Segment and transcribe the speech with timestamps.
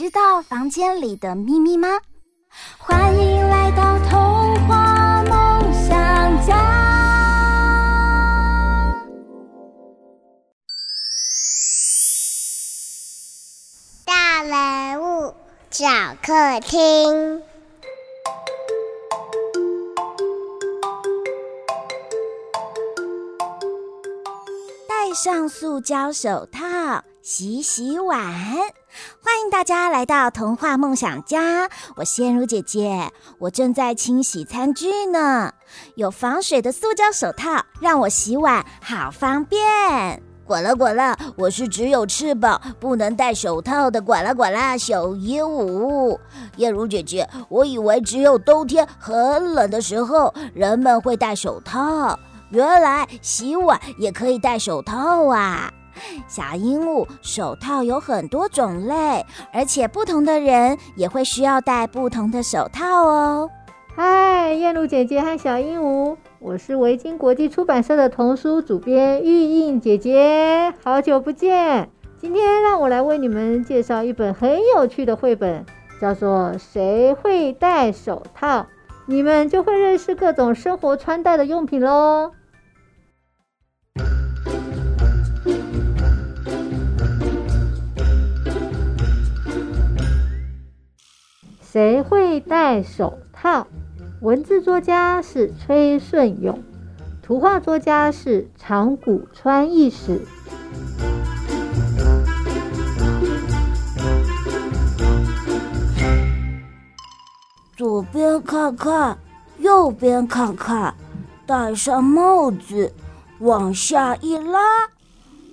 [0.00, 1.86] 知道房间里的秘密吗？
[2.78, 6.56] 欢迎来到童话梦想家。
[14.06, 15.34] 大人物
[15.70, 15.86] 小
[16.22, 17.42] 客厅。
[24.88, 28.18] 戴上塑胶手套，洗洗碗。
[29.22, 35.52] 欢迎大家来到童话梦想家，我仙如姐姐，我正在清洗餐具呢。
[35.96, 39.58] 有防水的塑胶手套，让我洗碗好方便。
[40.46, 46.18] 呱啦呱啦，我是只有翅膀不能戴手套的呱啦呱啦小鹦鹉。
[46.56, 55.70] 燕如姐姐，我以为只有冬天很冷的时候人们会戴手套，原来洗碗也可以戴手套啊！
[56.26, 63.50] 小鹦鹉，手套有很多种类，而且不同的人也会需要戴不同的手套哦。
[63.94, 71.90] 嗨，燕露姐姐和小鹦鹉，我是维京国际出版社的童书主编玉印姐姐，好久不见。
[72.18, 75.64] 今天让我来为你们介绍一本很有趣的绘本，
[76.00, 78.60] 叫做《谁会戴手套》，
[79.06, 82.32] 你们就会认识各种生活穿戴的用品喽。
[91.72, 93.64] 谁会戴手套？
[94.20, 96.64] 文字作家是崔顺勇，
[97.22, 100.20] 图画作家是长谷川义史。
[107.76, 109.16] 左边看看，
[109.58, 110.92] 右边看看，
[111.46, 112.92] 戴上帽子，
[113.38, 114.58] 往下一拉，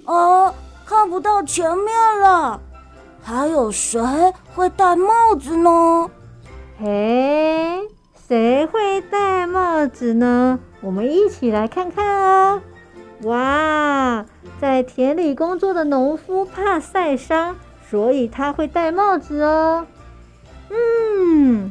[0.06, 2.60] 哦，看不到前面了。
[3.28, 4.00] 还有谁
[4.56, 6.10] 会戴帽子呢？
[6.80, 7.82] 嘿，
[8.26, 10.58] 谁会戴帽子呢？
[10.80, 12.62] 我们一起来看看哦。
[13.24, 14.26] 哇，
[14.62, 17.58] 在田里工作的农夫怕晒伤，
[17.90, 19.86] 所以他会戴帽子哦。
[20.70, 21.70] 嗯，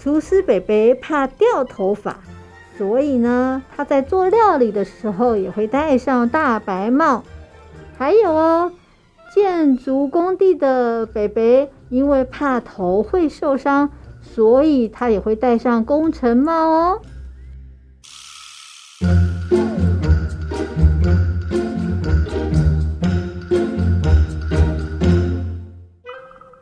[0.00, 2.16] 厨师伯伯怕掉头发，
[2.76, 7.22] 所以呢，他在做料理的时候也会戴上大白帽。
[7.96, 8.72] 还有哦。
[9.34, 13.90] 建筑工地的北北，因为怕头会受伤，
[14.22, 17.00] 所以他也会戴上工程帽哦。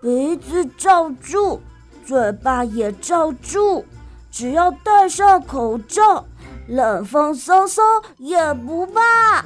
[0.03, 1.61] 鼻子罩住，
[2.05, 3.85] 嘴巴也罩住，
[4.31, 6.27] 只要戴上口罩，
[6.69, 7.81] 冷风嗖嗖
[8.19, 9.45] 也不怕。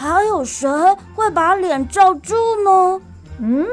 [0.00, 0.68] 还有谁
[1.16, 3.00] 会把脸罩住呢？
[3.40, 3.66] 嗯，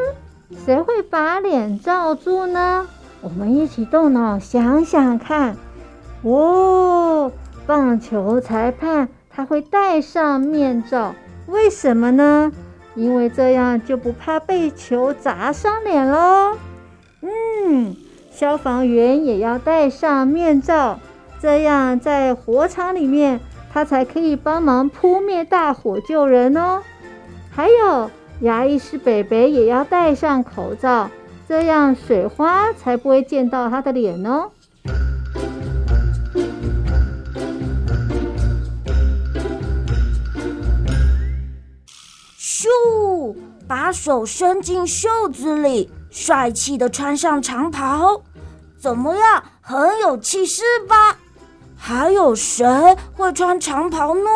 [0.66, 2.88] 谁会把脸罩住呢？
[3.22, 5.56] 我们一起动脑想想看。
[6.24, 7.32] 哦，
[7.68, 11.14] 棒球裁判他会戴上面罩，
[11.46, 12.52] 为什么呢？
[12.96, 16.58] 因为这样就不怕被球砸伤脸喽。
[17.22, 17.96] 嗯，
[18.32, 21.00] 消防员也要戴上面罩，
[21.40, 23.40] 这样在火场里面。
[23.76, 26.82] 他才可以帮忙扑灭大火救人哦。
[27.52, 28.10] 还有
[28.40, 31.10] 牙医师北北也要戴上口罩，
[31.46, 34.50] 这样水花才不会溅到他的脸哦。
[42.40, 43.36] 咻，
[43.68, 48.22] 把手伸进袖子里，帅气的穿上长袍，
[48.78, 49.44] 怎么样？
[49.60, 51.18] 很有气势吧？
[51.88, 52.66] 还有谁
[53.14, 54.30] 会穿长袍呢？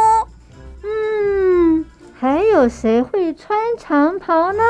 [0.83, 4.61] 嗯，还有谁会穿长袍呢？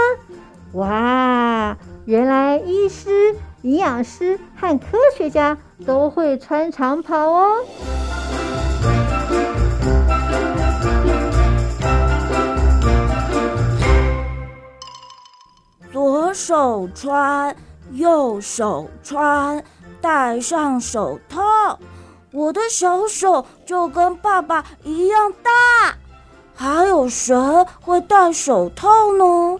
[0.76, 7.66] 哇，原来医师、营养师和科学家都会穿长袍哦。
[15.92, 17.54] 左手穿，
[17.92, 19.62] 右手穿，
[20.00, 21.78] 戴上手套。
[22.32, 25.98] 我的小手就跟爸爸一样大，
[26.54, 27.36] 还有谁
[27.82, 29.60] 会戴手套呢？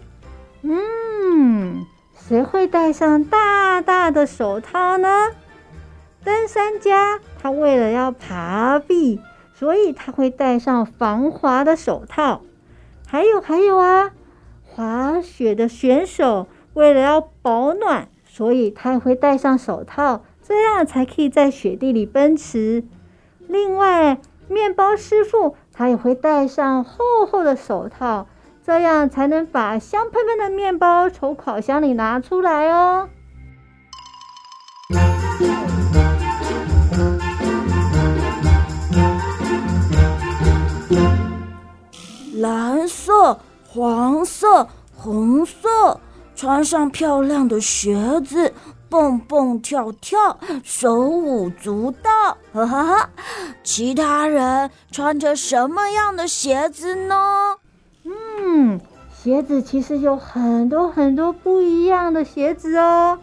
[0.62, 1.84] 嗯，
[2.14, 5.08] 谁会戴上大大的手套呢？
[6.22, 9.20] 登山家他为了要爬壁，
[9.54, 12.42] 所以他会戴上防滑的手套。
[13.06, 14.12] 还有还有啊，
[14.64, 22.82] 滑雪的选手为了要保暖，所以他也会戴上手套，这样才可以在雪地里奔驰。
[23.46, 24.18] 另外，
[24.48, 28.26] 面包师傅他也会戴上厚厚的手套，
[28.66, 33.08] 这样才能把香喷喷的面包从烤箱里拿出来哦。
[42.34, 43.38] 蓝色、
[43.68, 46.00] 黄色、红色，
[46.34, 48.52] 穿上漂亮的鞋子，
[48.90, 53.10] 蹦蹦跳跳，手舞足蹈，哈哈哈！
[53.62, 57.56] 其他人穿着什么样的鞋子呢？
[58.04, 63.20] 嗯，鞋子其实有很多很多不一样的鞋子哦，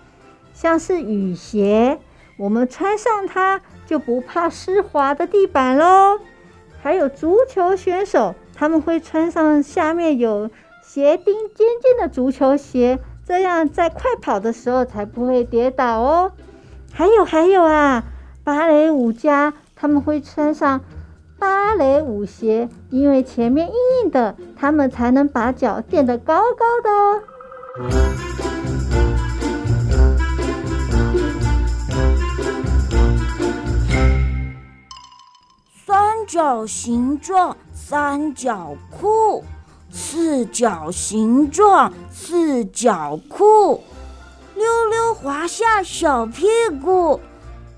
[0.54, 2.00] 像是雨鞋，
[2.40, 6.20] 我们穿上它就不怕湿滑的地板喽。
[6.82, 8.34] 还有足球选手。
[8.60, 10.50] 他们会穿上下面有
[10.82, 16.32] 鞋钉尖尖的足球鞋，这样在快跑的时候才不会跌倒哦。
[16.94, 18.06] 还有还有啊，
[18.42, 20.80] 芭蕾舞家他们会穿上
[21.38, 27.22] 芭蕾舞鞋，因为前面硬硬的，他们才能把脚垫得高高的哦。
[35.86, 37.58] 三角形状。
[37.74, 39.46] 三角裤，
[40.00, 43.84] 四角形状四角裤，
[44.54, 46.46] 溜溜滑下小屁
[46.84, 47.20] 股，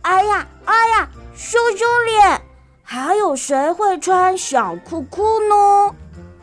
[0.02, 2.42] 哎呀哎呀，羞羞脸！
[2.84, 5.96] 还有谁会穿小裤裤呢？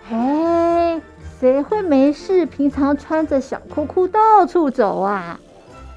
[0.08, 1.02] 嘿，
[1.38, 5.38] 谁会没事平常穿着小裤裤到处走啊？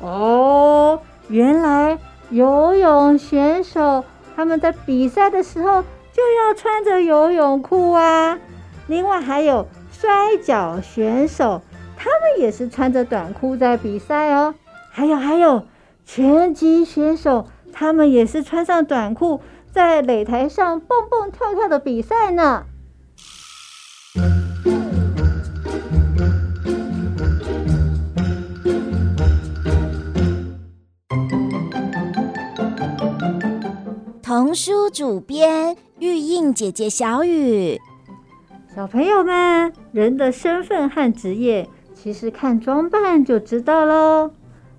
[0.02, 1.00] 哦，
[1.30, 1.98] 原来
[2.32, 4.04] 游泳选手
[4.36, 5.86] 他们在比赛的时候。
[6.12, 8.38] 就要穿着游泳裤啊！
[8.90, 11.62] 另外还有摔跤选手，
[11.96, 14.56] 他们也是穿着短裤在比赛哦。
[14.90, 15.68] 还有还有
[16.08, 19.42] 拳击选手，他们也是穿上短裤
[19.72, 22.66] 在擂台上蹦蹦跳跳的比赛呢。
[34.24, 35.78] 童书主编。
[36.00, 37.78] 玉印姐姐小雨，
[38.80, 44.32] 小朋友们，人的身份和职业，其实看装扮就知道喽。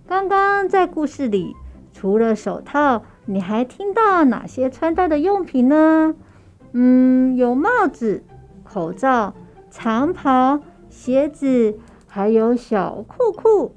[0.08, 1.54] 刚刚在故事里，
[1.92, 6.14] 除了手套，你还听到哪些穿戴的用品呢？
[6.72, 8.24] 嗯，有帽子、
[8.64, 9.34] 口罩、
[9.70, 13.74] 长袍、鞋子，还有小裤裤。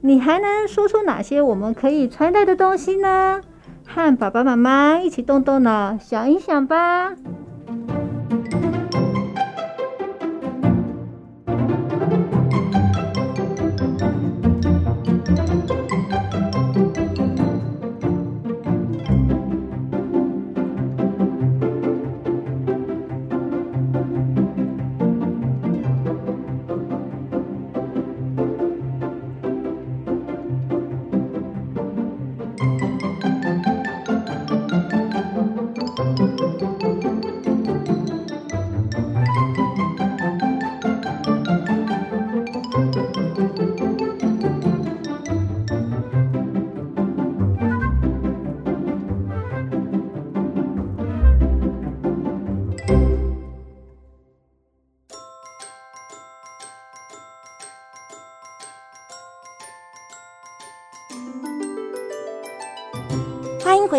[0.00, 3.42] 你还能说出哪些我们可以穿戴的东西呢？
[3.86, 7.14] 和爸爸妈妈一起动动脑，想一想吧。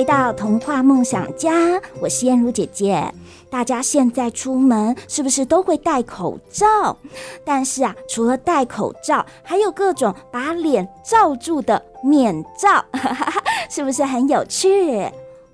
[0.05, 3.03] 到童话梦想家，我是燕如姐姐。
[3.49, 6.95] 大家现在出门是不是都会戴口罩？
[7.43, 12.85] 但是啊，除了戴口罩，还有各种把脸罩住的面罩，
[13.69, 15.09] 是不是很有趣？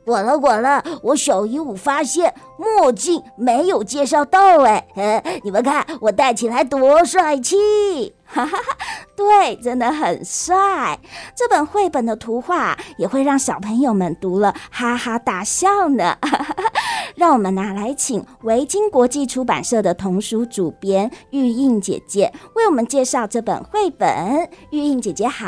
[0.05, 4.85] 管了管了，我小鹦鹉发现墨镜没有介绍到哎，
[5.43, 8.13] 你们看我戴起来多帅气！
[8.25, 8.63] 哈 哈哈，
[9.15, 10.97] 对，真的很帅。
[11.35, 16.17] 这本绘本的图画也会让小朋友们读了哈哈大笑呢。
[16.21, 16.63] 哈哈哈，
[17.15, 24.49] 让我们拿来请维京国际出版社的童书主编玉印姐姐为我们介绍这本绘本。
[24.71, 25.47] 玉印姐姐好，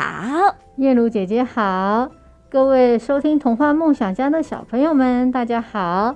[0.76, 2.23] 燕如姐姐好。
[2.54, 6.14] 各位收听童话梦想家的小朋友们，大家好！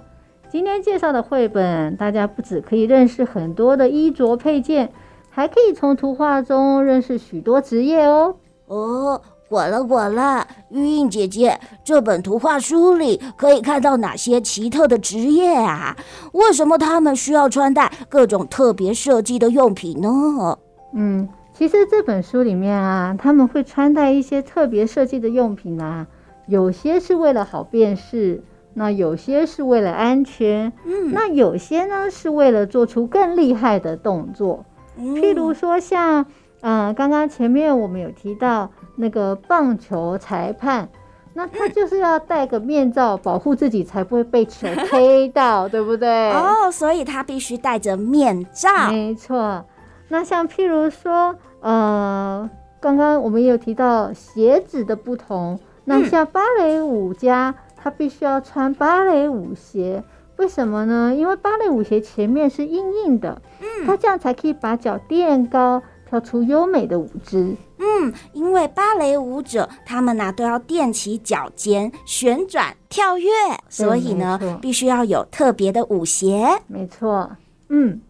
[0.48, 4.92] 今天介绍的绘本，大家不只可以认识很多的衣着配件，
[5.30, 8.36] 还可以从图画中认识许多职业哦。
[8.68, 15.96] 哦，管了管了，玉印姐姐，这本图画书里可以看到哪些奇特的职业啊？
[16.34, 20.56] 为什么他们需要穿戴各种特别设计的用品呢？
[20.94, 26.06] 嗯，其实这本书里面啊，他们会穿戴一些特别设计的用品啊，
[26.48, 28.42] 有些是为了好辨识，
[28.74, 34.64] 那有些是为了安全，嗯，那有些呢是为了做出更厉害的动作，
[34.96, 36.26] 嗯，譬如说像。
[36.60, 40.88] 呃，刚刚前面我们有提到那个棒球裁判，
[41.32, 46.32] 那他就是要戴个面罩保护自己，才不会被球 K 到， 对不对？
[46.32, 48.90] 哦，所以他必须戴着面罩。
[48.90, 49.64] 没错。
[50.08, 52.50] 那像譬如说，呃，
[52.80, 60.04] 刚刚我们也有提到鞋子的不同，那像芭蕾舞家，他必须要穿芭蕾舞鞋，
[60.36, 61.14] 为什么呢？
[61.14, 65.82] 因为芭蕾舞鞋前面是硬硬的，嗯，他这样才可以把脚垫高。
[66.08, 67.54] 跳出优美的舞姿。
[67.76, 73.28] 嗯，因为芭蕾舞者他们呢、啊、都要垫起脚尖旋转跳跃，
[73.68, 76.48] 所以呢必须要有特别的舞鞋。
[76.66, 77.30] 没错，
[77.68, 78.00] 嗯，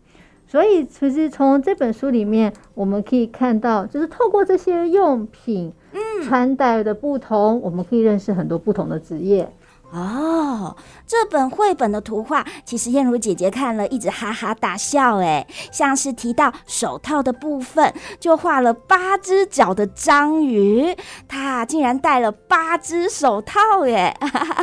[0.47, 9.49] 所以其实从这本书里面我们可以看到，就是透过这些用品，嗯，穿戴的不同，我们可以认识很多不同的职业。
[9.91, 10.77] 哦，
[11.07, 15.17] 这本绘本的图画，其实燕如姐姐看了一直哈哈大笑。
[15.17, 20.95] 哎，像是提到手套的部分，就画了八只脚的章鱼，
[21.27, 23.87] 它竟然戴了八只手套。
[23.87, 24.15] 耶，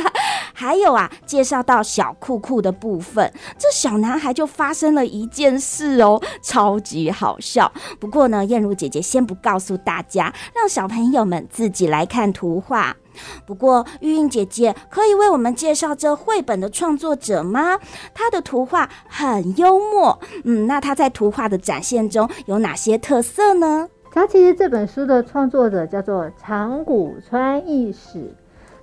[0.54, 7.72] 还有啊，介绍到小裤裤的部分，这小男孩就发生了一件事哦，超级好笑。
[7.98, 12.94] 不过呢，燕如姐姐先不告诉大家，让小朋友们自己来看图画。
[13.44, 17.78] 不过，玉英姐姐可以为我们介绍这绘本的创作者吗？
[18.14, 23.88] 他的图画很幽默，嗯，那他在图画的展现中有哪些特色呢？
[24.12, 28.34] 他其实这本书的创作者叫做长谷川义史。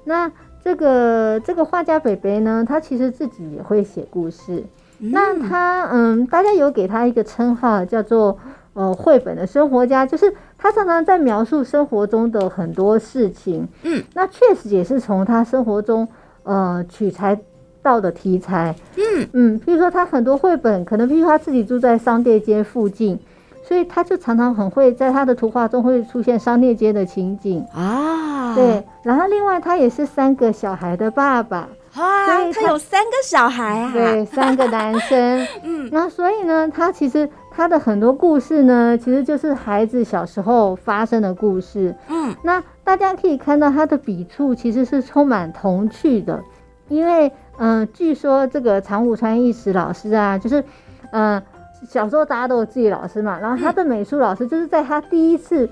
[0.03, 0.31] 那
[0.63, 4.63] 这个这个画家北北呢，他其实自己也会写故事。
[4.99, 8.37] 嗯、那他嗯，大家有给他一个称号叫做
[8.73, 10.33] 呃绘本的生活家，就是。
[10.55, 16.07] 他常常在描述生活中的很多事情，嗯，那确实也是从他生活中
[16.43, 17.37] 呃取材
[17.81, 23.19] 到的题材，嗯嗯，譬如说他很多绘本，可能譬如他自己住在商店街附近，
[23.67, 37.29] 所以他就常常很会在他的图画中会出现商店街的情景啊，对，然后另外他也是三个小孩的爸爸，哇，他，他有三个小孩啊，对，三个男生， 嗯，那所以呢，他其实。
[37.55, 41.95] 他的很多故事呢，其实就是孩子小时候发生的故事。
[42.09, 46.41] 嗯，那大家可以看到他的笔触其实是充满童趣的，
[46.87, 50.59] 因为嗯、呃，据说这个长谷川义史老师啊，就是
[51.11, 51.43] 嗯、呃，
[51.87, 55.69] 小时候大家都有自己老师嘛，然后他的美术老师就是在他第一次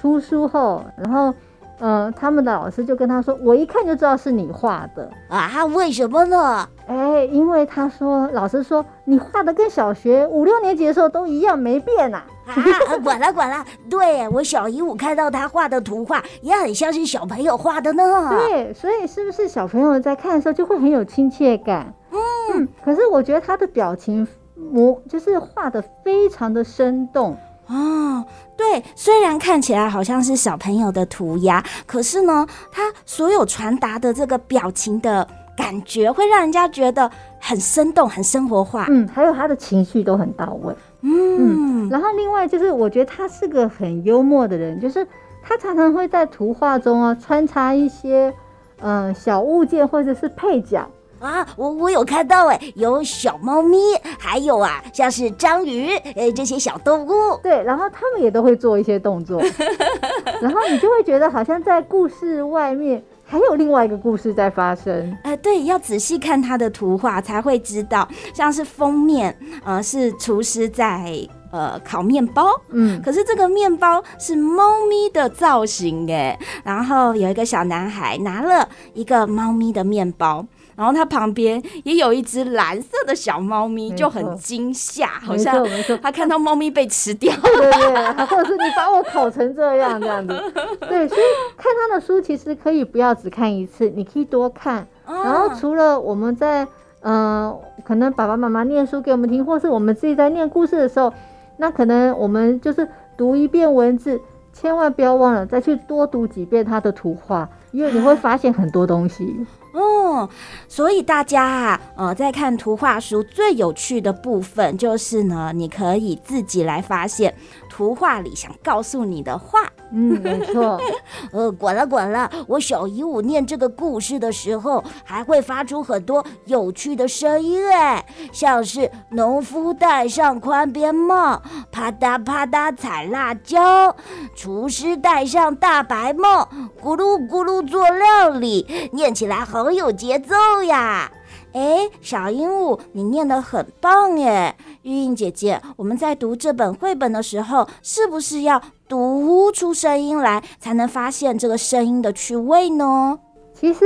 [0.00, 1.34] 出书后，然后。
[1.80, 6.68] 嗯，他们的老师就跟他说：“我一看就知道是你画的啊，为什么呢？
[6.86, 12.22] 哎，因为他说，老师说你画的跟小学五六年级的时候都一样，没变呐。
[12.46, 12.54] 啊，
[12.88, 18.30] 啊，管了管了，对，我小姨我看到他画的图画也很像是小朋友画的呢。
[18.30, 21.94] 对，所以是不是小朋友在看的时候就会很有亲切感？
[22.10, 22.18] 嗯，
[22.54, 27.36] 嗯，可是我觉得他的表情模就是画的非常的生动。”
[27.68, 28.24] 哦，
[28.56, 38.86] 对，虽然看起来好像是小朋友的涂鸦，可是呢，他所有传达的这个表情的感觉，会让人家觉得很生动、很生活化。
[38.88, 40.74] 嗯，还有他的情绪都很到位。
[41.02, 45.06] 嗯，嗯，然后另外就是，我觉得他是个很幽默的人，就是
[45.42, 48.32] 他常常会在图画中啊穿插一些
[48.80, 50.88] 嗯、呃、小物件或者是配角。
[51.20, 53.76] 啊，我我有看到哎，有小猫咪，
[54.18, 57.36] 还有啊，像是章鱼，呃，这些小动物。
[57.42, 59.42] 对，然后他们也都会做一些动作，
[60.40, 65.16] 然后你就会觉得好像在故事外面还有另外一个故事在发生。
[65.24, 71.12] 呃，对，要仔细看他的图画才会知道，像是封面，呃，是厨师在
[71.50, 80.46] 呃烤面包，嗯，可是这个面包是猫咪的造型哎，然后有一个小男孩拿了一个猫咪的面包。
[80.78, 85.66] 然后它旁边也有一只蓝色的小猫咪，就很惊吓，好像
[86.00, 90.32] 它看到猫咪被吃掉，对对对，或者是你把我烤成这样这样子，
[90.88, 91.20] 对，所以
[91.56, 94.86] 看他的书其实可以不要只看一次，你可以多看。
[95.04, 96.62] 然后除了我们在
[97.00, 101.12] 嗯、呃，可能爸爸妈妈念书给我们听，或是我们自己在念故事的时候，
[101.56, 104.20] 那可能我们就是读一遍文字，
[104.52, 109.24] 千万不要忘了再去多读几遍他的图画，因为你会发现很多东西。
[109.72, 109.80] 哦。
[110.08, 110.28] 哦，
[110.68, 117.34] 所以大家啊，呃，在看图画书最有趣的部分就是呢，你可以自己来发现
[117.68, 119.70] 图画里想告诉你的话。
[119.90, 120.80] 嗯，没错。
[121.32, 131.40] 呃，滚了滚了，我小鹦鹉念这个故事的时候，还会发出很多有趣的声音，哎，像是农夫戴上宽边帽，
[131.70, 133.94] 啪嗒啪嗒采辣椒；
[134.34, 136.48] 厨师戴上大白帽，
[136.82, 141.10] 咕噜咕噜做料理，念起来好有节奏呀。
[141.54, 144.54] 哎，小鹦鹉，你念得很棒耶！
[144.82, 153.18] 玉英姐姐，我们在读这本绘本的时候，是不是要读出声音来，才能发现这个声音的趣味呢？
[153.52, 153.84] 其实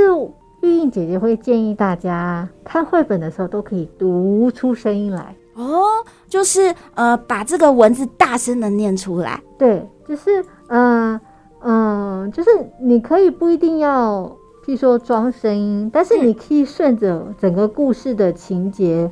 [0.61, 5.83] 玉英姐姐会建议大家看绘本的时候，都可以读出声音来哦，
[6.27, 9.41] 就是呃，把这个文字大声的念出来。
[9.57, 11.19] 对，就是嗯
[11.59, 14.31] 嗯、呃呃，就是你可以不一定要。
[14.65, 19.11] 譬如说装声音，但是你可以顺着整个故事的情节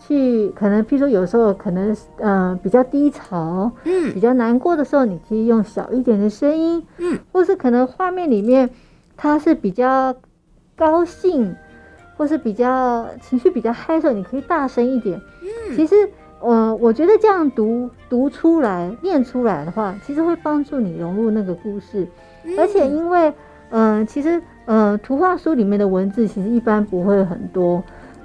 [0.00, 8.68] 去，可能譬如说有时候可能嗯、呃、比较低潮，嗯，比较难过的时候，你可以用小一点的声音，嗯，或是可能画面里面
[9.16, 10.14] 它是比较
[10.74, 11.54] 高兴，
[12.16, 15.94] 或是比较情绪比较嗨的时候，你可以大声一点，嗯，其实
[16.40, 22.08] 呃我觉得这样读读出来念出来的话，其实会帮助你融入那个故事，
[22.58, 23.28] 而且因为
[23.70, 24.42] 嗯、呃、其实。
[24.66, 27.82] 呃，图画书里面的文字其实一般不会很多，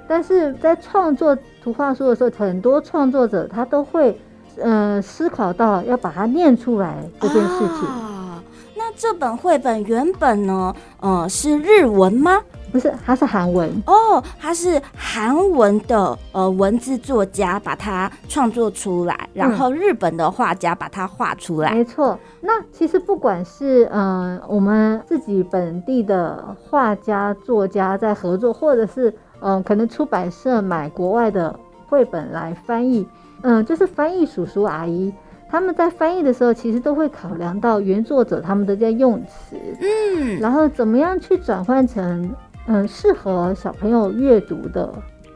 [0.08, 4.18] 但是在创作图画书的时候，很多创作者他都会
[4.62, 7.88] 呃思考到要把它念出来这件事情。
[7.88, 8.42] 啊，
[8.76, 12.40] 那这本绘本原本呢，呃，是日文吗？
[12.72, 21.70] 不是，它是韩文哦，它是韩文的呃文字作家把它创作出来，然后日本的画家把它画出来。
[21.72, 33.06] 嗯、没错，那其实不管是嗯、呃、我们自己本地的画家作家在合作，或者是嗯、呃、可能出版社买国外的绘本来翻译，
[33.42, 35.12] 嗯、呃，就是翻译叔叔阿姨
[35.48, 42.34] 他们在翻译的时候，其实都会考量到原作者他们的在用词，嗯，然后怎么样去转换成。
[42.68, 44.92] 嗯，适合小朋友阅读的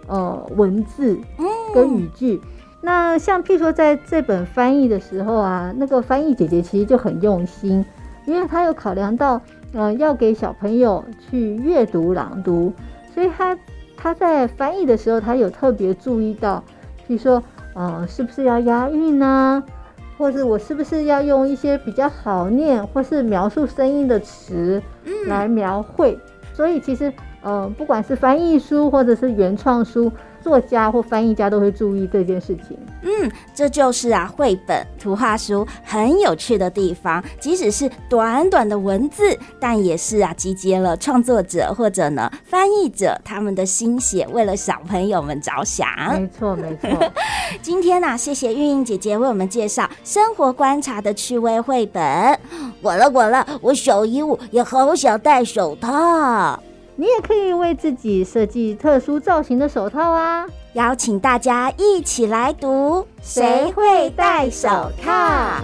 [0.08, 1.16] 呃文字
[1.72, 2.40] 跟语句。
[2.42, 2.48] 嗯、
[2.80, 7.86] 那像譬如说，在这本翻译的时候啊，那个翻译姐姐其实就很用心，
[8.26, 9.40] 因为她有考量到，
[9.72, 12.72] 呃，要给小朋友去阅读朗读，
[13.14, 13.56] 所以她
[14.02, 16.64] 她在翻译的时候，他有特别注意到，
[17.06, 17.42] 比如说，
[17.74, 19.62] 呃，是不是要押韵呢？
[20.16, 24.82] 或者我是不是要用一些比较好念或是描述声音的词
[25.26, 26.12] 来描绘？
[26.12, 27.08] 嗯所以其实，
[27.42, 32.78] 嗯、呃，不管是翻译书或者是原创书，作家或翻译家都会注意这件事情。
[33.02, 37.22] 嗯，这就是啊，绘本图画书很有趣的地方。
[37.38, 45.88] 即使是短短的文字，但也是啊，集结了创作者或者呢翻译者他们的心血，为了小朋友们着想。
[46.12, 46.90] 没错，没错。
[47.62, 52.38] 今天呢、啊，谢谢玉英姐姐为我们介绍生活观察的趣味绘本。
[52.82, 56.62] 滚了滚了，我小鹦鹉也好想戴手套。
[57.00, 60.46] 你也可以为自己设计特殊造型的手套啊！
[60.74, 64.68] 邀请大家一起来读，谁会戴手
[65.02, 65.62] 套？